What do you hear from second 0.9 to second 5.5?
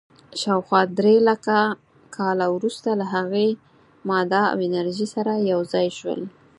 درېلکه کاله وروسته له هغې، ماده او انرژي سره